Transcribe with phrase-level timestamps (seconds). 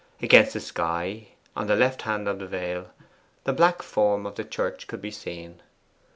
[0.19, 2.89] Against the sky, on the left hand of the vale,
[3.43, 5.61] the black form of the church could be seen.